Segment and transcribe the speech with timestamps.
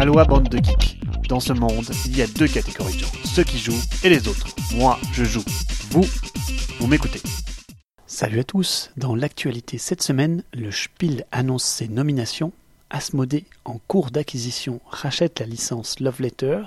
[0.00, 0.98] Aloha bande de geeks.
[1.28, 4.28] Dans ce monde, il y a deux catégories de gens, ceux qui jouent et les
[4.28, 4.46] autres.
[4.74, 5.44] Moi, je joue.
[5.90, 6.06] Vous,
[6.78, 7.20] vous m'écoutez.
[8.06, 8.92] Salut à tous.
[8.96, 12.52] Dans l'actualité cette semaine, le Spiel annonce ses nominations.
[12.88, 16.62] Asmodée, en cours d'acquisition, rachète la licence Love Letter.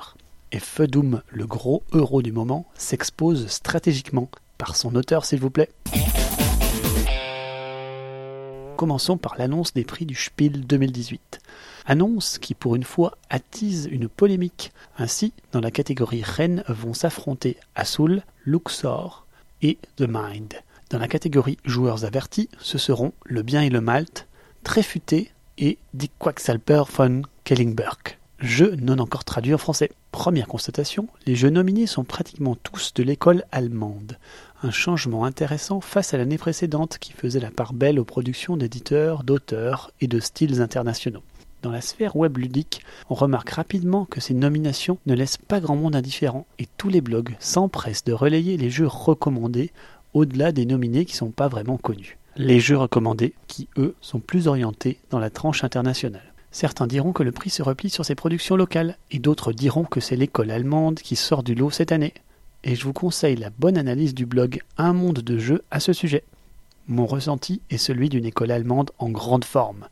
[0.52, 4.29] Et Fedoom, le gros euro du moment, s'expose stratégiquement.
[4.59, 5.71] Par son auteur, s'il vous plaît.
[8.84, 11.39] Commençons par l'annonce des prix du Spiel 2018.
[11.86, 14.73] Annonce qui, pour une fois, attise une polémique.
[14.98, 19.25] Ainsi, dans la catégorie Rennes vont s'affronter Assoul, Luxor
[19.61, 20.55] et The Mind.
[20.89, 24.27] Dans la catégorie joueurs avertis, ce seront Le Bien et le Malte,
[24.66, 28.17] Tréfuté et Die Quacksalper von Kellingberg.
[28.39, 29.91] Jeux non encore traduits en français.
[30.11, 34.17] Première constatation, les jeux nominés sont pratiquement tous de l'école allemande.
[34.66, 39.26] Un changement intéressant face à l'année précédente qui faisait la part belle aux productions d'éditeurs,
[39.26, 41.22] d'auteurs et de styles internationaux.
[41.63, 45.76] Dans la sphère web ludique, on remarque rapidement que ces nominations ne laissent pas grand
[45.76, 49.73] monde indifférent et tous les blogs s'empressent de relayer les jeux recommandés
[50.14, 52.17] au-delà des nominés qui ne sont pas vraiment connus.
[52.38, 56.34] Les jeux recommandés qui, eux, sont plus orientés dans la tranche internationale.
[56.52, 60.00] Certains diront que le prix se replie sur ses productions locales et d'autres diront que
[60.00, 62.14] c'est l'école allemande qui sort du lot cette année.
[62.66, 65.92] Et je vous conseille la bonne analyse du blog Un monde de jeux à ce
[65.92, 66.23] sujet.
[66.88, 69.88] Mon ressenti est celui d'une école allemande en grande forme.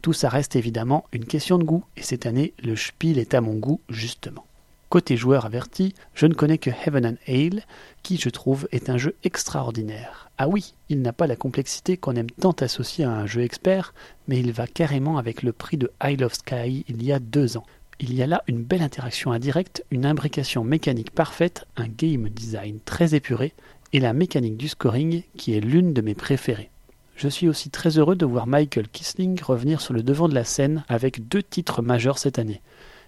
[0.00, 3.40] Tout ça reste évidemment une question de goût, et cette année, le Spiel est à
[3.40, 4.46] mon goût, justement.
[4.88, 7.64] Côté joueur averti, je ne connais que Heaven and Ale,
[8.02, 10.30] qui je trouve est un jeu extraordinaire.
[10.38, 13.92] Ah oui, il n'a pas la complexité qu'on aime tant associer à un jeu expert,
[14.28, 17.56] mais il va carrément avec le prix de Isle of Sky il y a deux
[17.56, 17.66] ans.
[17.98, 22.78] Il y a là une belle interaction indirecte, une imbrication mécanique parfaite, un game design
[22.84, 23.54] très épuré,
[23.94, 26.70] et la mécanique du scoring qui est l'une de mes préférées.
[27.16, 30.44] Je suis aussi très heureux de voir Michael Kisling revenir sur le devant de la
[30.44, 32.60] scène avec deux titres majeurs cette année.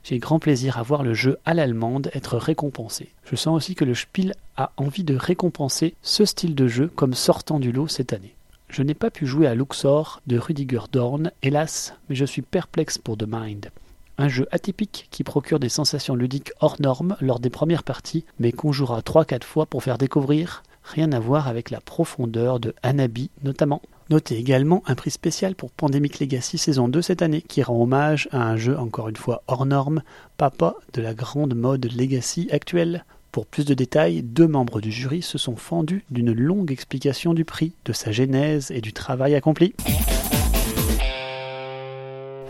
[0.04, 3.10] J'ai grand plaisir à voir le jeu à l'allemande être récompensé.
[3.24, 7.12] Je sens aussi que le Spiel a envie de récompenser ce style de jeu comme
[7.12, 8.34] sortant du lot cette année.
[8.70, 12.96] Je n'ai pas pu jouer à Luxor de Rudiger Dorn, hélas, mais je suis perplexe
[12.96, 13.70] pour The Mind.
[14.20, 18.50] Un jeu atypique qui procure des sensations ludiques hors normes lors des premières parties, mais
[18.50, 20.64] qu'on jouera 3-4 fois pour faire découvrir.
[20.82, 23.80] Rien à voir avec la profondeur de Hanabi notamment.
[24.10, 28.28] Notez également un prix spécial pour Pandemic Legacy saison 2 cette année, qui rend hommage
[28.32, 30.02] à un jeu encore une fois hors norme,
[30.36, 33.04] papa de la grande mode Legacy actuelle.
[33.30, 37.44] Pour plus de détails, deux membres du jury se sont fendus d'une longue explication du
[37.44, 39.74] prix, de sa genèse et du travail accompli.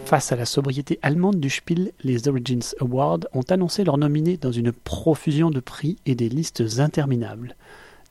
[0.09, 4.51] Face à la sobriété allemande du Spiel, les Origins Awards ont annoncé leurs nominés dans
[4.51, 7.57] une profusion de prix et des listes interminables.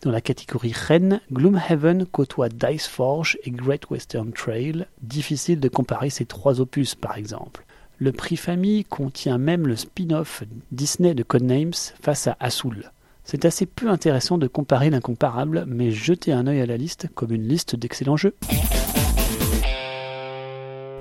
[0.03, 4.85] Dans la catégorie Rennes, Gloomhaven côtoie Diceforge et Great Western Trail.
[5.01, 7.65] Difficile de comparer ces trois opus par exemple.
[7.97, 12.91] Le prix famille contient même le spin-off Disney de Codenames face à Assoul.
[13.23, 17.31] C'est assez peu intéressant de comparer l'incomparable, mais jetez un œil à la liste comme
[17.31, 18.35] une liste d'excellents jeux.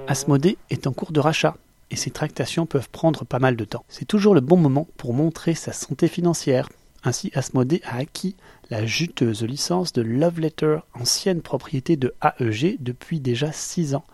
[0.09, 1.56] Asmodée est en cours de rachat
[1.91, 3.84] et ses tractations peuvent prendre pas mal de temps.
[3.89, 6.69] C'est toujours le bon moment pour montrer sa santé financière.
[7.03, 8.37] Ainsi, Asmodée a acquis
[8.71, 14.05] la juteuse licence de Love Letter, ancienne propriété de AEG depuis déjà 6 ans.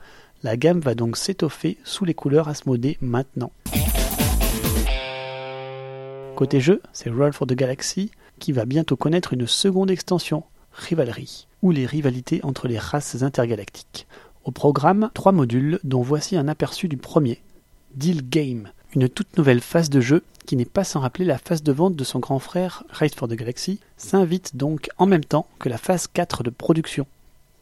[0.43, 3.53] La gamme va donc s'étoffer sous les couleurs Asmodée maintenant.
[6.37, 11.47] Côté jeu, c'est Roll for the Galaxy qui va bientôt connaître une seconde extension, Rivalry,
[11.61, 14.07] ou les rivalités entre les races intergalactiques.
[14.45, 17.41] Au programme, trois modules dont voici un aperçu du premier,
[17.95, 21.63] Deal Game, une toute nouvelle phase de jeu qui n'est pas sans rappeler la phase
[21.63, 25.47] de vente de son grand frère Race for the Galaxy, s'invite donc en même temps
[25.61, 27.07] que la phase 4 de production.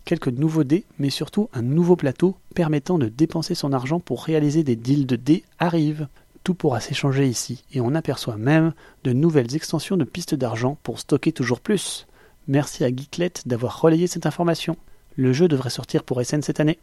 [0.06, 4.64] Quelques nouveaux dés, mais surtout un nouveau plateau permettant de dépenser son argent pour réaliser
[4.64, 6.08] des deals de dés arrive.
[6.44, 8.72] Tout pourra s'échanger ici, et on aperçoit même
[9.04, 12.06] de nouvelles extensions de pistes d'argent pour stocker toujours plus.
[12.48, 14.78] Merci à Geeklet d'avoir relayé cette information.
[15.20, 16.78] Le jeu devrait sortir pour SN cette année.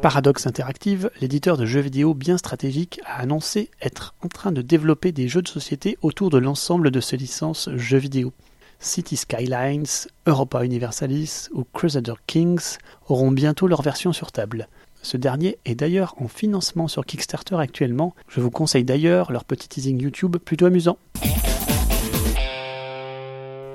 [0.00, 5.12] Paradox Interactive, l'éditeur de jeux vidéo bien stratégique, a annoncé être en train de développer
[5.12, 8.32] des jeux de société autour de l'ensemble de ses licences jeux vidéo.
[8.80, 12.78] City Skylines, Europa Universalis ou Crusader Kings
[13.10, 14.66] auront bientôt leur version sur table.
[15.02, 18.14] Ce dernier est d'ailleurs en financement sur Kickstarter actuellement.
[18.28, 20.96] Je vous conseille d'ailleurs leur petit teasing YouTube plutôt amusant.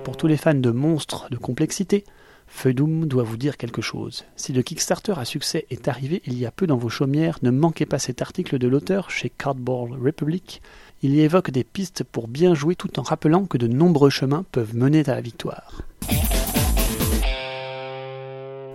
[0.10, 2.04] Pour tous les fans de monstres de complexité,
[2.48, 4.26] Feudum doit vous dire quelque chose.
[4.36, 7.52] Si le Kickstarter à succès est arrivé il y a peu dans vos chaumières, ne
[7.52, 10.64] manquez pas cet article de l'auteur chez Cardboard Republic.
[11.04, 14.46] Il y évoque des pistes pour bien jouer tout en rappelant que de nombreux chemins
[14.52, 15.84] peuvent mener à la victoire.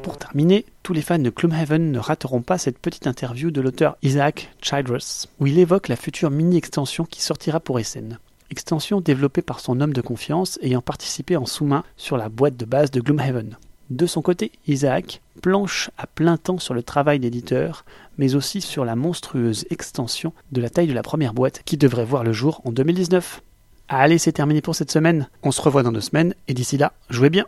[0.05, 3.97] Pour terminer, tous les fans de Gloomhaven ne rateront pas cette petite interview de l'auteur
[4.03, 8.19] Isaac Childress, où il évoque la future mini-extension qui sortira pour SN.
[8.51, 12.65] Extension développée par son homme de confiance ayant participé en sous-main sur la boîte de
[12.65, 13.57] base de Gloomhaven.
[13.91, 17.85] De son côté, Isaac planche à plein temps sur le travail d'éditeur,
[18.17, 22.05] mais aussi sur la monstrueuse extension de la taille de la première boîte qui devrait
[22.05, 23.43] voir le jour en 2019.
[23.89, 25.29] Allez, c'est terminé pour cette semaine.
[25.43, 27.45] On se revoit dans deux semaines et d'ici là, jouez bien.